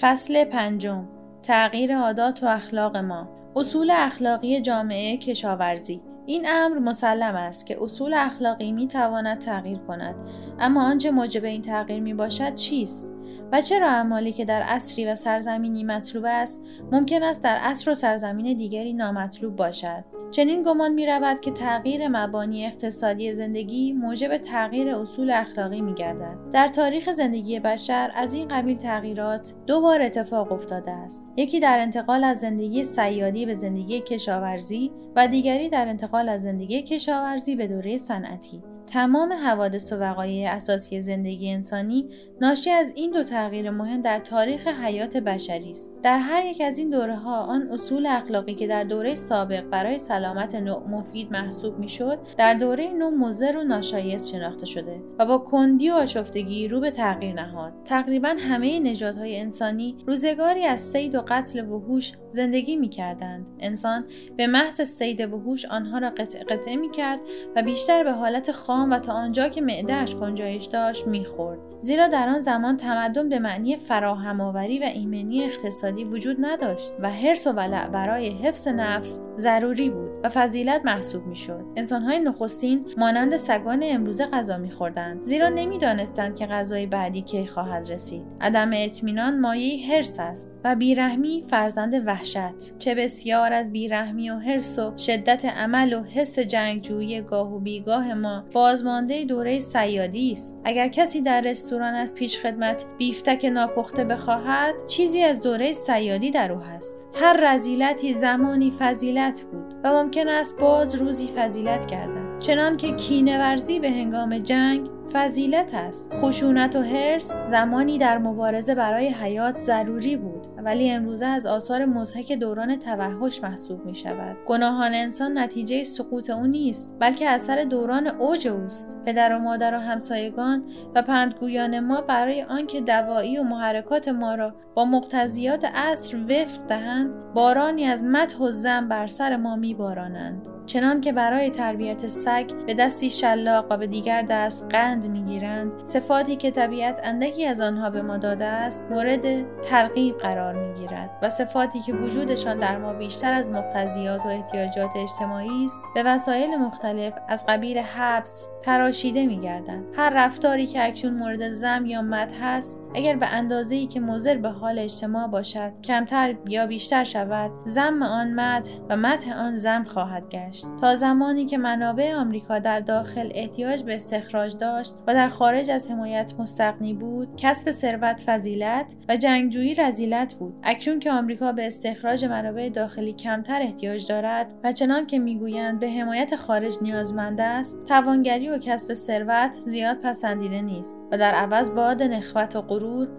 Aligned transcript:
فصل 0.00 0.44
پنجم. 0.44 1.04
تغییر 1.42 1.98
عادات 1.98 2.42
و 2.42 2.46
اخلاق 2.46 2.96
ما. 2.96 3.28
اصول 3.56 3.90
اخلاقی 3.90 4.60
جامعه 4.60 5.16
کشاورزی. 5.16 6.02
این 6.26 6.46
امر 6.48 6.78
مسلم 6.78 7.34
است 7.34 7.66
که 7.66 7.82
اصول 7.82 8.14
اخلاقی 8.14 8.72
می 8.72 8.88
تواند 8.88 9.38
تغییر 9.38 9.78
کند. 9.78 10.14
اما 10.58 10.84
آنچه 10.84 11.10
موجب 11.10 11.44
این 11.44 11.62
تغییر 11.62 12.00
می 12.00 12.14
باشد 12.14 12.54
چیست؟ 12.54 13.13
و 13.52 13.60
چرا 13.60 13.88
اعمالی 13.88 14.32
که 14.32 14.44
در 14.44 14.62
عصری 14.62 15.06
و 15.06 15.14
سرزمینی 15.14 15.84
مطلوب 15.84 16.24
است 16.26 16.62
ممکن 16.92 17.22
است 17.22 17.42
در 17.42 17.56
عصر 17.56 17.90
و 17.90 17.94
سرزمین 17.94 18.58
دیگری 18.58 18.92
نامطلوب 18.92 19.56
باشد 19.56 20.04
چنین 20.34 20.62
گمان 20.62 20.92
می 20.92 21.06
رود 21.06 21.40
که 21.40 21.50
تغییر 21.50 22.08
مبانی 22.08 22.66
اقتصادی 22.66 23.32
زندگی 23.32 23.92
موجب 23.92 24.38
تغییر 24.38 24.94
اصول 24.94 25.30
اخلاقی 25.30 25.80
می 25.80 25.94
گردد. 25.94 26.36
در 26.52 26.68
تاریخ 26.68 27.12
زندگی 27.12 27.60
بشر 27.60 28.10
از 28.14 28.34
این 28.34 28.48
قبیل 28.48 28.78
تغییرات 28.78 29.54
دو 29.66 29.80
بار 29.80 30.02
اتفاق 30.02 30.52
افتاده 30.52 30.90
است. 30.90 31.26
یکی 31.36 31.60
در 31.60 31.78
انتقال 31.78 32.24
از 32.24 32.40
زندگی 32.40 32.84
سیادی 32.84 33.46
به 33.46 33.54
زندگی 33.54 34.00
کشاورزی 34.00 34.90
و 35.16 35.28
دیگری 35.28 35.68
در 35.68 35.88
انتقال 35.88 36.28
از 36.28 36.42
زندگی 36.42 36.82
کشاورزی 36.82 37.56
به 37.56 37.66
دوره 37.66 37.96
صنعتی. 37.96 38.62
تمام 38.94 39.32
حوادث 39.32 39.92
و 39.92 39.96
وقایع 39.96 40.50
اساسی 40.50 41.00
زندگی 41.00 41.50
انسانی 41.50 42.08
ناشی 42.40 42.70
از 42.70 42.92
این 42.96 43.10
دو 43.10 43.22
تغییر 43.22 43.70
مهم 43.70 44.02
در 44.02 44.18
تاریخ 44.18 44.66
حیات 44.66 45.16
بشری 45.16 45.70
است. 45.70 45.94
در 46.02 46.18
هر 46.18 46.46
یک 46.46 46.60
از 46.60 46.78
این 46.78 46.90
دوره 46.90 47.16
ها 47.16 47.36
آن 47.36 47.68
اصول 47.72 48.06
اخلاقی 48.06 48.54
که 48.54 48.66
در 48.66 48.84
دوره 48.84 49.14
سابق 49.14 49.62
برای 49.62 49.98
سلامت 49.98 50.54
نوع 50.54 50.88
مفید 50.88 51.32
محسوب 51.32 51.78
می‌شد 51.78 52.18
در 52.38 52.54
دوره 52.54 52.88
نو 52.88 53.10
مضر 53.10 53.56
و 53.56 53.64
ناشایست 53.64 54.32
شناخته 54.32 54.66
شده 54.66 55.02
و 55.18 55.26
با 55.26 55.38
کندی 55.38 55.90
و 55.90 55.94
آشفتگی 55.94 56.68
رو 56.68 56.80
به 56.80 56.90
تغییر 56.90 57.34
نهاد. 57.34 57.72
تقریبا 57.84 58.36
همه 58.38 58.80
نژادهای 58.80 59.40
انسانی 59.40 59.96
روزگاری 60.06 60.64
از 60.64 60.80
سید 60.80 61.14
و 61.14 61.24
قتل 61.28 61.68
وحوش 61.68 62.12
زندگی 62.30 62.76
می‌کردند. 62.76 63.46
انسان 63.60 64.04
به 64.36 64.46
محض 64.46 64.80
سید 64.80 65.20
وحوش 65.20 65.64
آنها 65.64 65.98
را 65.98 66.10
قطع 66.10 66.44
قطعه 66.44 66.76
می‌کرد 66.76 67.20
و 67.56 67.62
بیشتر 67.62 68.04
به 68.04 68.12
حالت 68.12 68.52
و 68.90 68.98
تا 68.98 69.12
آنجا 69.12 69.48
که 69.48 69.60
معدهش 69.60 70.14
گنجایش 70.14 70.64
داشت 70.64 71.06
می‌خورد. 71.06 71.58
زیرا 71.80 72.08
در 72.08 72.28
آن 72.28 72.40
زمان 72.40 72.76
تمدن 72.76 73.28
به 73.28 73.38
معنی 73.38 73.76
فراهمآوری 73.76 74.78
و 74.78 74.82
ایمنی 74.82 75.44
اقتصادی 75.44 76.04
وجود 76.04 76.36
نداشت 76.40 76.92
و 77.00 77.10
حرس 77.10 77.46
و 77.46 77.52
ولع 77.52 77.88
برای 77.88 78.30
حفظ 78.30 78.68
نفس 78.68 79.20
ضروری 79.36 79.90
بود. 79.90 80.13
و 80.24 80.28
فضیلت 80.28 80.80
محسوب 80.84 81.26
می‌شد. 81.26 81.64
انسانهای 81.76 82.18
نخستین 82.18 82.86
مانند 82.96 83.36
سگان 83.36 83.80
امروزه 83.82 84.26
غذا 84.26 84.58
میخوردند 84.58 85.24
زیرا 85.24 85.48
نمی‌دانستند 85.48 86.36
که 86.36 86.46
غذای 86.46 86.86
بعدی 86.86 87.22
کی 87.22 87.46
خواهد 87.46 87.90
رسید. 87.90 88.22
عدم 88.40 88.70
اطمینان 88.74 89.40
مایه 89.40 89.94
حرس 89.94 90.16
است 90.18 90.52
و 90.64 90.76
بیرحمی 90.76 91.44
فرزند 91.50 92.06
وحشت 92.06 92.78
چه 92.78 92.94
بسیار 92.94 93.52
از 93.52 93.72
بیرحمی 93.72 94.30
و 94.30 94.38
حرس 94.38 94.78
و 94.78 94.96
شدت 94.96 95.44
عمل 95.44 95.92
و 95.92 96.02
حس 96.02 96.38
جنگجویی 96.38 97.22
گاه 97.22 97.54
و 97.54 97.58
بیگاه 97.58 98.14
ما 98.14 98.44
بازمانده 98.52 99.24
دوره 99.24 99.58
سیادی 99.58 100.32
است. 100.32 100.60
اگر 100.64 100.88
کسی 100.88 101.20
در 101.20 101.40
رستوران 101.40 101.94
از 101.94 102.14
پیش 102.14 102.38
خدمت 102.38 102.84
بیفتک 102.98 103.44
ناپخته 103.44 104.04
بخواهد 104.04 104.74
چیزی 104.86 105.22
از 105.22 105.40
دوره 105.40 105.72
سیادی 105.72 106.30
در 106.30 106.52
او 106.52 106.60
هست. 106.60 107.06
هر 107.14 107.54
رزیلتی 107.54 108.14
زمانی 108.14 108.70
فضیلت 108.78 109.42
بود 109.42 109.74
و 109.84 109.92
ممکن 109.92 110.13
است 110.20 110.58
باز 110.58 110.94
روزی 110.94 111.28
فضیلت 111.36 111.86
گردد. 111.86 112.38
چنان 112.40 112.76
که 112.76 112.92
کینه 112.92 113.38
ورزی 113.38 113.80
به 113.80 113.90
هنگام 113.90 114.38
جنگ 114.38 114.88
فضیلت 115.12 115.74
است. 115.74 116.12
خشونت 116.20 116.76
و 116.76 116.82
حرس 116.82 117.32
زمانی 117.48 117.98
در 117.98 118.18
مبارزه 118.18 118.74
برای 118.74 119.08
حیات 119.08 119.58
ضروری 119.58 120.16
بود. 120.16 120.46
ولی 120.64 120.90
امروزه 120.90 121.26
از 121.26 121.46
آثار 121.46 121.84
مزهک 121.84 122.32
دوران 122.32 122.78
توحش 122.78 123.42
محسوب 123.42 123.86
می 123.86 123.94
شود 123.94 124.36
گناهان 124.46 124.94
انسان 124.94 125.38
نتیجه 125.38 125.84
سقوط 125.84 126.30
او 126.30 126.46
نیست 126.46 126.96
بلکه 127.00 127.28
اثر 127.28 127.64
دوران 127.64 128.06
اوج 128.06 128.48
اوست. 128.48 128.96
پدر 129.06 129.36
و 129.36 129.38
مادر 129.38 129.74
و 129.74 129.78
همسایگان 129.78 130.64
و 130.94 131.02
پندگویان 131.02 131.80
ما 131.80 132.00
برای 132.00 132.42
آنکه 132.42 132.80
دوایی 132.80 133.38
و 133.38 133.42
محرکات 133.42 134.08
ما 134.08 134.34
را 134.34 134.54
با 134.74 134.84
مقتضیات 134.84 135.64
عصر 135.64 136.16
وفق 136.16 136.66
دهند 136.68 137.34
بارانی 137.34 137.84
از 137.84 138.04
مدح 138.04 138.36
و 138.38 138.50
زن 138.50 138.88
بر 138.88 139.06
سر 139.06 139.36
ما 139.36 139.56
میبارانند. 139.56 140.53
چنان 140.66 141.00
که 141.00 141.12
برای 141.12 141.50
تربیت 141.50 142.06
سگ 142.06 142.50
به 142.66 142.74
دستی 142.74 143.10
شلاق 143.10 143.66
و 143.70 143.76
به 143.76 143.86
دیگر 143.86 144.22
دست 144.22 144.66
قند 144.70 145.08
می‌گیرند 145.08 145.72
صفاتی 145.84 146.36
که 146.36 146.50
طبیعت 146.50 147.00
اندکی 147.04 147.46
از 147.46 147.60
آنها 147.60 147.90
به 147.90 148.02
ما 148.02 148.16
داده 148.18 148.44
است 148.44 148.84
مورد 148.90 149.60
ترغیب 149.60 150.18
قرار 150.18 150.54
می‌گیرد 150.54 151.10
و 151.22 151.30
صفاتی 151.30 151.80
که 151.80 151.92
وجودشان 151.92 152.58
در 152.58 152.78
ما 152.78 152.92
بیشتر 152.92 153.32
از 153.32 153.50
مقتضیات 153.50 154.26
و 154.26 154.28
احتیاجات 154.28 154.90
اجتماعی 154.96 155.64
است 155.64 155.82
به 155.94 156.02
وسایل 156.02 156.56
مختلف 156.56 157.14
از 157.28 157.46
قبیل 157.48 157.78
حبس 157.78 158.48
تراشیده 158.62 159.26
میگردند. 159.26 159.84
هر 159.96 160.12
رفتاری 160.14 160.66
که 160.66 160.86
اکنون 160.86 161.14
مورد 161.14 161.48
زم 161.48 161.86
یا 161.86 162.02
مد 162.02 162.32
هست 162.40 162.80
اگر 162.94 163.16
به 163.16 163.26
اندازه 163.26 163.74
ای 163.74 163.86
که 163.86 164.00
مضر 164.00 164.36
به 164.36 164.48
حال 164.48 164.78
اجتماع 164.78 165.26
باشد 165.26 165.72
کمتر 165.84 166.34
یا 166.48 166.66
بیشتر 166.66 167.04
شود 167.04 167.50
زم 167.66 168.02
آن 168.02 168.34
مد 168.34 168.68
و 168.88 168.96
مد 168.96 169.24
آن 169.36 169.54
زم 169.54 169.84
خواهد 169.84 170.28
گشت. 170.28 170.66
تا 170.80 170.94
زمانی 170.94 171.46
که 171.46 171.58
منابع 171.58 172.14
آمریکا 172.14 172.58
در 172.58 172.80
داخل 172.80 173.30
احتیاج 173.34 173.82
به 173.82 173.94
استخراج 173.94 174.56
داشت 174.56 174.94
و 175.06 175.14
در 175.14 175.28
خارج 175.28 175.70
از 175.70 175.90
حمایت 175.90 176.32
مستقنی 176.38 176.94
بود 176.94 177.28
کسب 177.36 177.70
ثروت 177.70 178.20
فضیلت 178.26 178.94
و 179.08 179.16
جنگجویی 179.16 179.74
رزیلت 179.74 180.34
بود. 180.34 180.54
اکنون 180.62 180.98
که 180.98 181.12
آمریکا 181.12 181.52
به 181.52 181.66
استخراج 181.66 182.24
منابع 182.24 182.68
داخلی 182.68 183.12
کمتر 183.12 183.62
احتیاج 183.62 184.08
دارد 184.08 184.46
و 184.64 184.72
چنان 184.72 185.06
که 185.06 185.18
می‌گویند 185.18 185.80
به 185.80 185.90
حمایت 185.90 186.36
خارج 186.36 186.74
نیازمند 186.82 187.40
است 187.40 187.84
توانگری 187.86 188.48
و 188.48 188.58
کسب 188.58 188.94
ثروت 188.94 189.52
زیاد 189.52 189.96
پسندیده 189.96 190.62
نیست 190.62 191.00
و 191.12 191.18
در 191.18 191.34
عوض 191.34 191.70
باد 191.70 192.02
نخوت 192.02 192.56
و 192.56 192.62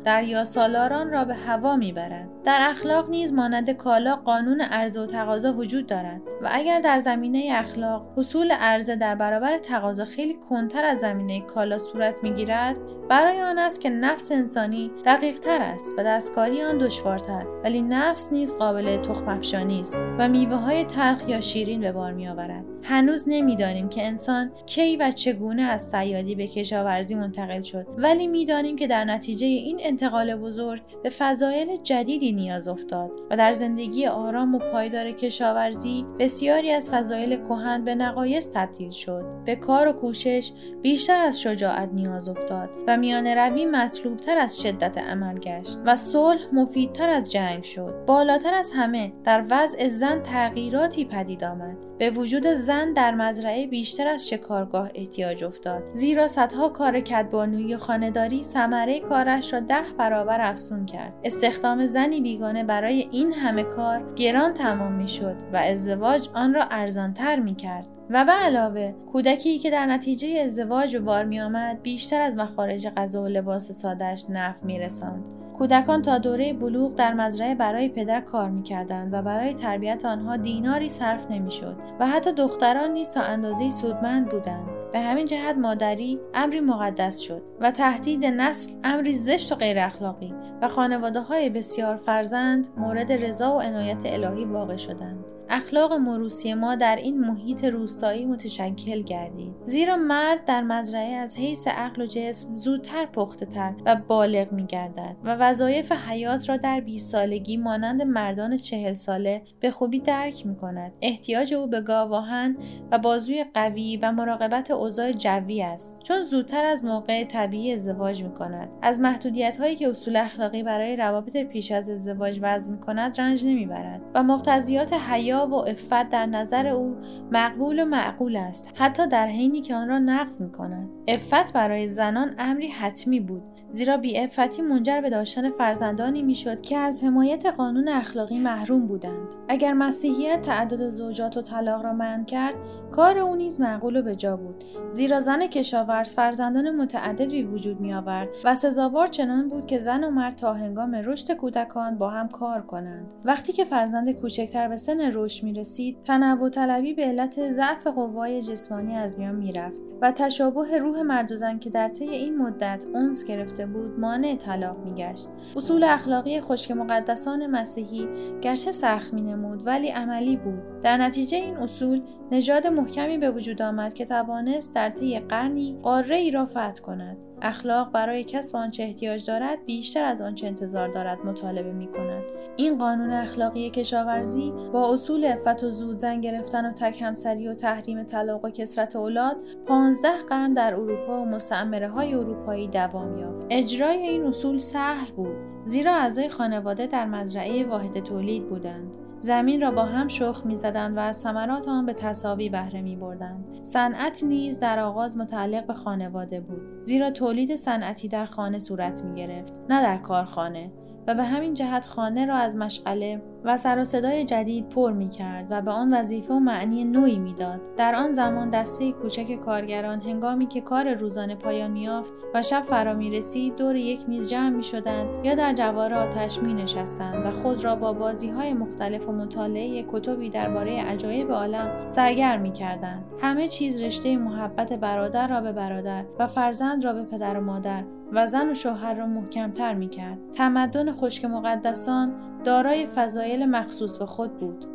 دریا 0.03 0.44
سالاران 0.44 1.12
را 1.12 1.26
به 1.26 1.34
هوا 1.34 1.76
می‌برد. 1.76 2.30
در 2.46 2.59
اخلاق 2.62 3.09
نیز 3.09 3.34
مانند 3.34 3.70
کالا 3.70 4.16
قانون 4.16 4.62
عرضه 4.62 5.02
و 5.02 5.06
تقاضا 5.06 5.53
وجود 5.53 5.88
دارد 5.88 6.22
و 6.44 6.50
اگر 6.52 6.81
در 6.81 7.00
زمینه 7.00 7.50
اخلاق 7.52 8.14
حصول 8.18 8.52
عرضه 8.52 8.96
در 8.96 9.16
برابر 9.16 9.58
تقاضا 9.58 10.06
خیلی 10.06 10.38
کنتر 10.50 10.86
از 10.86 11.00
زمینه 11.00 11.42
کالا 11.42 11.78
صورت 11.78 12.24
می‌گیرد 12.24 12.76
برای 13.09 13.42
آن 13.42 13.58
است 13.58 13.81
که 13.81 13.90
نفس 13.90 14.31
انسانی 14.31 14.92
دقیق 15.06 15.40
تر 15.40 15.62
است 15.62 15.88
و 15.97 16.03
دستکاری 16.03 16.62
آن 16.62 16.78
دشوارتر 16.78 17.46
ولی 17.64 17.82
نفس 17.82 18.34
نیز 18.34 18.58
قابل 18.58 19.02
تخم 19.02 19.30
افشانی 19.30 19.80
است 19.80 19.97
و 20.18 20.28
میوه 20.28 20.56
های 20.56 20.84
تلخ 20.84 21.30
یا 21.30 21.42
شیرین 21.42 21.82
به 21.82 21.92
بار 21.92 22.14
میآورد. 22.14 22.66
هنوز 22.84 23.24
نمی‌دانیم 23.28 23.90
که 23.90 24.08
انسان 24.08 24.52
کی 24.66 24.97
و 24.97 25.12
چگونه 25.12 25.62
از 25.62 25.90
سیادی 25.90 26.36
به 26.36 26.47
کشاورزی 26.47 27.16
منتقل 27.16 27.62
شد 27.62 27.88
ولی 27.97 28.28
می‌دانیم 28.28 28.76
که 28.76 28.88
در 28.88 29.03
نتیجه 29.03 29.46
این 29.58 29.78
انتقال 29.82 30.36
بزرگ 30.36 30.82
به 31.04 31.10
فضایل 31.10 31.78
جدیدی 31.84 32.32
نیاز 32.32 32.68
افتاد 32.68 33.12
و 33.32 33.38
در 33.38 33.54
زندگی 33.54 34.08
آرام 34.08 34.56
و 34.56 34.60
پایدار 34.60 35.12
کشاورزی 35.12 36.06
بسیاری 36.20 36.72
از 36.72 36.90
فضایل 36.90 37.36
کهن 37.36 37.86
به 37.86 37.96
نقایص 37.96 38.48
تبدیل 38.54 38.92
شد. 38.92 39.26
به 39.46 39.56
کار 39.56 39.88
و 39.88 39.92
کوشش 39.92 40.52
بیشتر 40.82 41.22
از 41.22 41.42
شجاعت 41.42 41.90
نیاز 41.94 42.30
افتاد 42.30 42.70
و 42.88 42.98
میان 42.98 43.28
روی 43.28 43.66
مطلوبتر 43.66 44.38
از 44.38 44.62
شدت 44.62 44.98
عمل 44.98 45.36
گشت 45.36 45.80
و 45.86 45.96
صلح 45.96 46.42
مفیدتر 46.54 47.10
از 47.10 47.32
جنگ 47.32 47.64
شد. 47.64 47.94
بالاتر 48.08 48.54
از 48.54 48.72
همه 48.76 49.14
در 49.24 49.46
وضع 49.50 49.90
زن 49.90 50.24
تغییراتی 50.24 51.06
پدید 51.06 51.44
آمد. 51.44 51.78
به 51.98 52.10
وجود 52.10 52.48
زن 52.48 52.94
در 52.94 53.16
مزرعه 53.16 53.68
بیشتر 53.68 54.08
از 54.08 54.30
شکارگاه 54.30 54.90
احتیاج 54.96 55.44
افتاد. 55.44 55.84
زیرا 55.94 56.28
صدها 56.28 56.70
کار 56.70 57.00
کدبانوی 57.00 57.78
خانهداری 57.78 58.44
ثمره 58.44 59.00
کارش 59.00 59.45
را 59.54 59.60
ده 59.60 59.84
برابر 59.98 60.42
افزون 60.42 60.86
کرد. 60.86 61.14
استخدام 61.24 61.86
زنی 61.86 62.22
بیگانه 62.22 62.64
برای 62.64 63.08
این 63.12 63.34
همه 63.34 63.64
کار 63.64 64.14
گران 64.16 64.53
تمام 64.53 64.92
می‌شد 64.92 65.36
و 65.53 65.58
ازدواج 65.58 66.30
آن 66.34 66.53
را 66.53 66.64
ارزانتر 66.72 67.40
می 67.40 67.56
کرد 67.56 67.88
و 68.09 68.26
به 68.26 68.32
علاوه 68.32 68.94
کودکی 69.12 69.59
که 69.59 69.72
در 69.72 69.86
نتیجه 69.86 70.42
ازدواج 70.46 70.96
به 70.96 71.02
بار 71.02 71.26
می 71.26 71.42
آمد 71.42 71.82
بیشتر 71.82 72.22
از 72.22 72.36
مخارج 72.36 72.88
غذا 72.88 73.24
و 73.24 73.28
لباس 73.28 73.72
سادش 73.72 74.26
نفع 74.30 74.66
می 74.66 74.80
رساند. 74.80 75.24
کودکان 75.58 76.02
تا 76.02 76.18
دوره 76.18 76.53
بلوغ 76.53 76.96
در 76.96 77.14
مزرعه 77.14 77.56
برای 77.56 77.90
پدر 77.90 78.22
کار 78.22 78.50
می‌کردند 78.50 79.14
و 79.14 79.22
برای 79.22 79.53
تربیت 79.53 80.06
آنها 80.06 80.38
دیناری 80.38 80.90
صرف 80.90 81.32
نمی‌شد 81.32 81.76
و 82.00 82.08
حتی 82.08 82.32
دختران 82.34 82.91
نیز 82.91 83.12
تا 83.12 83.22
اندازه 83.22 83.70
سودمند 83.70 84.30
بودند. 84.30 84.84
به 84.96 85.02
همین 85.02 85.28
جهت 85.28 85.58
مادری 85.58 86.20
امری 86.34 86.59
مقدس 86.59 87.20
شد 87.20 87.42
و 87.59 87.72
تهدید 87.72 88.26
نسل 88.26 88.72
امری 88.84 89.14
زشت 89.14 89.52
و 89.52 89.56
غیر 89.56 89.80
اخلاقی 89.80 90.34
و 90.62 90.68
خانواده 90.68 91.22
های 91.22 91.50
بسیار 91.50 91.97
فرزند 91.97 92.68
مورد 92.78 93.12
رضا 93.12 93.56
و 93.56 93.62
عنایت 93.62 94.02
الهی 94.06 94.46
واقع 94.46 94.76
شدند. 94.76 95.26
اخلاق 95.50 95.94
موروسی 95.94 96.53
ما 96.53 96.76
در 96.76 96.96
این 96.96 97.20
محیط 97.20 97.64
روستایی 97.64 98.26
متشکل 98.26 99.02
گردید. 99.02 99.53
زیرا 99.66 99.97
مرد 99.97 100.46
در 100.46 100.62
مزرعه 100.62 101.16
از 101.16 101.38
حیث 101.38 101.68
عقل 101.68 102.02
و 102.02 102.06
جسم 102.06 102.56
زودتر 102.58 103.06
پخته 103.06 103.46
تر 103.46 103.74
و 103.86 103.96
بالغ 104.08 104.52
می 104.52 104.66
گردد 104.66 105.16
و 105.24 105.36
وظایف 105.36 105.91
حیات 105.91 106.50
را 106.50 106.58
در 106.58 106.80
20 106.80 107.12
سالگی 107.12 107.58
مانند 107.58 108.02
مردان 108.02 108.58
چهل 108.58 108.94
ساله 108.94 109.41
به 109.59 109.72
خوبی 109.72 110.00
درک 110.00 110.46
می 110.46 110.56
کند 110.56 110.94
احتیاج 111.02 111.53
او 111.53 111.68
به 111.68 111.82
گاواهن 111.82 112.58
و 112.91 112.98
بازوی 112.98 113.46
قوی 113.53 113.98
و 113.98 114.12
مراقبت 114.12 114.72
اوضاع 114.85 115.11
جوی 115.11 115.61
است. 115.61 115.99
چون 116.03 116.23
زودتر 116.23 116.66
از 116.66 116.85
موقع 116.85 117.23
طبیعی 117.23 117.73
ازدواج 117.73 118.23
می 118.23 118.32
کند 118.32 118.70
از 118.82 118.99
محدودیت 118.99 119.58
هایی 119.58 119.76
که 119.76 119.90
اصول 119.90 120.16
اخلاقی 120.16 120.64
برای 120.64 120.96
روابط 120.96 121.37
پیش 121.37 121.72
از 121.72 121.90
ازدواج 121.90 122.40
وضع 122.41 122.72
می 122.72 122.79
کند 122.79 123.22
رنج 123.22 123.46
نمی‌برد 123.46 124.02
و 124.14 124.23
مقتضیات 124.23 124.93
حیات 124.93 125.49
و 125.49 125.55
افت 125.55 126.09
در 126.09 126.26
نظر 126.26 126.67
او 126.67 126.96
مقبول 127.32 127.79
و 127.79 127.85
معقول 127.85 128.35
است 128.35 128.72
حتی 128.76 129.08
در 129.08 129.28
حینی 129.28 129.61
که 129.61 129.76
آن 129.76 129.87
را 129.87 129.99
نقض 129.99 130.41
می 130.41 130.52
کند 130.52 130.90
افت 131.08 131.53
برای 131.53 131.90
زنان 131.90 132.35
امری 132.38 132.67
حتمی 132.67 133.20
بود. 133.20 133.54
زیرا 133.76 134.00
افتی 134.16 134.62
منجر 134.62 135.02
به 135.02 135.10
داشتن 135.10 135.50
فرزندانی 135.50 136.24
می‌شد 136.24 136.62
که 136.62 136.78
از 136.78 137.04
حمایت 137.04 137.46
قانون 137.46 137.88
اخلاقی 137.88 138.40
محروم 138.40 138.88
بودند. 138.88 139.28
اگر 139.48 139.74
مسیحیت 139.74 140.42
تعدد 140.42 140.90
زوجات 140.90 141.38
و 141.38 141.42
طلاق 141.42 141.84
را 141.84 141.94
منع 141.94 142.24
کرد 142.24 142.56
کار 142.92 143.18
او 143.18 143.36
نیز 143.36 143.62
معقول 143.62 143.96
و 143.96 144.02
به 144.02 144.16
جا 144.16 144.38
بود. 144.38 144.64
زیرا 144.92 145.22
زن 145.22 145.48
کشاورز 145.48 146.16
فرزندان 146.16 146.76
متعددی 146.76 147.44
وجود 147.44 147.80
می 147.80 147.94
آورد 147.94 148.28
و 148.44 148.56
سزاوار 148.56 149.08
چنان 149.08 149.50
بود 149.50 149.66
که 149.66 149.80
زن 149.80 150.04
و 150.04 150.10
مرد 150.10 150.36
تا 150.36 150.54
هنگام 150.54 150.96
رشد 150.96 151.34
کودکان 151.34 151.98
با 151.98 152.10
هم 152.10 152.28
کار 152.28 152.62
کنند. 152.62 153.06
وقتی 153.26 153.54
که 153.54 153.66
فرزند 153.66 154.12
کوچکتر 154.12 154.68
به 154.68 154.78
سن 154.78 155.12
رشد 155.14 155.44
می 155.44 155.54
رسید 155.54 156.02
تنوع 156.02 156.50
طلبی 156.50 156.94
به 156.94 157.04
علت 157.04 157.52
ضعف 157.52 157.88
قوای 157.88 158.42
جسمانی 158.42 158.96
از 158.96 159.20
میان 159.20 159.36
می‌رفت 159.36 159.82
و 160.02 160.12
تشابه 160.12 160.78
روح 160.78 161.02
مرد 161.02 161.32
و 161.32 161.36
زن 161.36 161.60
که 161.60 161.70
در 161.70 161.90
طی 161.90 162.10
این 162.10 162.38
مدت 162.38 162.86
اونس 162.94 163.26
گرفته 163.26 163.65
بود 163.66 164.00
مانع 164.00 164.35
طلاق 164.35 164.78
میگشت. 164.85 165.28
اصول 165.56 165.84
اخلاقی 165.84 166.41
خشک 166.41 166.72
مقدسان 166.72 167.47
مسیحی 167.47 168.08
گرچه 168.41 168.72
سخت 168.72 169.14
نمود 169.14 169.67
ولی 169.67 169.90
عملی 169.90 170.35
بود. 170.35 170.82
در 170.84 170.97
نتیجه 170.97 171.38
این 171.38 171.58
اصول 171.58 172.02
نژاد 172.32 172.67
محکمی 172.67 173.17
به 173.17 173.32
وجود 173.32 173.62
آمد 173.62 173.94
که 173.94 174.06
توانست 174.06 174.76
در 174.76 174.90
طی 174.90 175.20
قرنی 175.20 175.79
قاره 175.84 176.16
ای 176.16 176.32
را 176.32 176.46
فتح 176.46 176.82
کند. 176.82 177.17
اخلاق 177.41 177.91
برای 177.91 178.23
کسب 178.23 178.55
آنچه 178.55 178.84
احتیاج 178.84 179.26
دارد 179.26 179.66
بیشتر 179.66 180.03
از 180.03 180.22
آنچه 180.22 180.47
انتظار 180.47 180.87
دارد 180.87 181.26
مطالبه 181.26 181.72
می 181.72 181.87
کند 181.87 182.23
این 182.55 182.78
قانون 182.78 183.09
اخلاقی 183.09 183.70
کشاورزی 183.70 184.53
با 184.73 184.93
اصول 184.93 185.26
افت 185.26 185.64
و 185.64 185.70
زود 185.70 185.99
زن 185.99 186.22
گرفتن 186.22 186.66
و 186.70 186.73
تک 186.73 187.02
همسری 187.02 187.47
و 187.47 187.53
تحریم 187.53 188.03
طلاق 188.03 188.46
و 188.46 188.49
کسرت 188.49 188.96
اولاد 188.96 189.37
پانزده 189.67 190.23
قرن 190.29 190.53
در 190.53 190.73
اروپا 190.73 191.22
و 191.22 191.26
مستعمره 191.26 191.90
های 191.90 192.14
اروپایی 192.14 192.67
دوام 192.67 193.17
یافت. 193.17 193.47
اجرای 193.49 193.97
این 193.97 194.26
اصول 194.26 194.58
سهل 194.58 195.11
بود 195.16 195.35
زیرا 195.66 195.96
اعضای 195.96 196.29
خانواده 196.29 196.88
در 196.88 197.05
مزرعه 197.05 197.66
واحد 197.66 197.99
تولید 197.99 198.49
بودند. 198.49 199.04
زمین 199.26 199.62
را 199.62 199.72
با 199.72 199.84
هم 199.84 200.08
شخ 200.08 200.42
می‌زدند 200.46 200.98
و 200.98 201.00
از 201.00 201.18
ثمرات 201.18 201.68
آن 201.68 201.86
به 201.86 201.94
تصاوی 201.94 202.50
بهره 202.50 202.82
می 202.82 202.96
بردند. 202.96 203.60
صنعت 203.64 204.24
نیز 204.24 204.60
در 204.60 204.80
آغاز 204.80 205.18
متعلق 205.18 205.68
به 205.68 205.74
خانواده 205.74 206.40
بود 206.40 206.84
زیرا 206.84 207.12
تولید 207.12 207.56
صنعتی 207.56 208.08
در 208.08 208.26
خانه 208.26 208.60
صورت 208.60 209.04
می 209.04 209.16
گرفت 209.16 209.54
نه 209.70 209.82
در 209.82 209.98
کارخانه 209.98 210.72
و 211.08 211.16
به 211.16 211.24
همین 211.24 211.54
جهت 211.54 211.86
خانه 211.86 212.26
را 212.26 212.36
از 212.36 212.56
مشغله 212.56 213.22
و 213.46 213.58
سر 213.58 213.80
و 213.80 213.84
صدای 213.84 214.26
جدید 214.26 214.70
پر 214.70 214.92
می 214.92 215.09
کرد 215.09 215.47
و 215.50 215.62
به 215.62 215.72
آن 215.72 215.94
وظیفه 215.94 216.34
و 216.34 216.40
معنی 216.40 216.84
نوعی 216.84 217.20
می‌داد. 217.20 217.62
در 217.78 217.96
آن 217.96 218.14
زمان 218.14 218.50
دسته 218.50 218.92
کوچک 218.92 219.36
کارگران 219.36 220.02
هنگامی 220.02 220.47
که 220.47 220.62
کار 220.62 220.94
روزانه 220.94 221.36
پایان 221.36 221.72
میافت 221.72 222.14
و 222.34 222.42
شب 222.42 222.64
فرا 222.68 222.94
می 222.94 223.12
رسید 223.12 223.56
دور 223.56 223.76
یک 223.76 224.09
میز 224.09 224.30
جمع 224.30 224.50
می 224.50 224.64
شدند 224.64 225.26
یا 225.26 225.36
در 225.36 225.53
جوار 225.53 225.94
آتش 225.94 226.40
می 226.40 226.53
نشستند 226.53 227.26
و 227.26 227.32
خود 227.32 227.64
را 227.64 227.76
با 227.76 227.94
بازی 227.94 228.30
های 228.30 228.53
مختلف 228.53 229.09
و 229.09 229.12
مطالعه 229.12 229.86
کتبی 229.91 230.30
درباره 230.30 230.82
عجایب 230.82 231.32
عالم 231.32 231.90
سرگرم 231.90 232.41
می 232.41 232.52
کردند. 232.52 233.03
همه 233.22 233.48
چیز 233.48 233.82
رشته 233.82 234.18
محبت 234.18 234.74
برادر 234.74 235.28
را 235.28 235.41
به 235.41 235.52
برادر 235.52 236.06
و 236.20 236.28
فرزند 236.28 236.86
را 236.86 236.94
به 236.94 237.03
پدر 237.03 237.38
و 237.38 237.41
مادر 237.41 237.84
و 238.12 238.28
زن 238.28 238.52
و 238.52 238.53
شوهر 238.53 238.94
را 238.94 239.06
محکمتر 239.06 239.74
می 239.74 239.90
کرد. 239.90 240.18
تمدن 240.34 240.91
خشک 240.91 241.26
مقدسان 241.26 242.14
دارای 242.44 242.86
فضایل 243.35 243.49
مخصوص 243.49 243.97
به 243.97 244.05
خود 244.05 244.40
بود. 244.40 244.66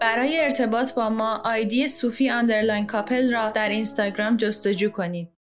برای 0.00 0.40
ارتباط 0.40 0.94
با 0.94 1.08
ما 1.08 1.42
آیدی 1.44 1.88
صوفی 1.88 2.30
underline 2.30 2.86
کاپل 2.86 3.32
را 3.32 3.50
در 3.50 3.68
اینستاگرام 3.68 4.36
جستجو 4.36 4.90
کنید. 4.90 5.33